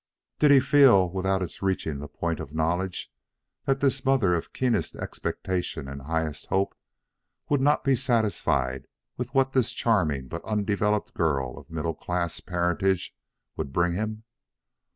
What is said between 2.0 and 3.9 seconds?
point of knowledge, that